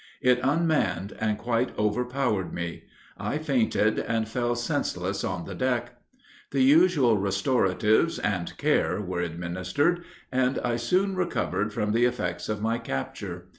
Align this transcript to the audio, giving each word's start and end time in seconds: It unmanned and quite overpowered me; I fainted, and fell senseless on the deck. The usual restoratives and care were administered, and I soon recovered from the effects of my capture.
It 0.23 0.39
unmanned 0.41 1.13
and 1.19 1.37
quite 1.37 1.77
overpowered 1.77 2.51
me; 2.51 2.85
I 3.19 3.37
fainted, 3.37 3.99
and 3.99 4.27
fell 4.27 4.55
senseless 4.55 5.23
on 5.23 5.45
the 5.45 5.53
deck. 5.53 5.91
The 6.49 6.63
usual 6.63 7.19
restoratives 7.19 8.17
and 8.17 8.57
care 8.57 8.99
were 8.99 9.21
administered, 9.21 10.03
and 10.31 10.57
I 10.63 10.77
soon 10.77 11.15
recovered 11.15 11.71
from 11.71 11.91
the 11.91 12.05
effects 12.05 12.49
of 12.49 12.63
my 12.63 12.79
capture. 12.79 13.45